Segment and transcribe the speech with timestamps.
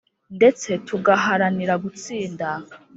[0.37, 2.47] ndetse tugaharanira gutsinda